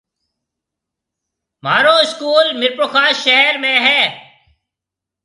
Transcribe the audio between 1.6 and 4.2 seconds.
مهارو اسڪول ميرپورخاص شهر ۾ هيَ۔